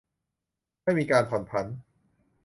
[0.83, 1.65] ไม่มีการผ่อนผัน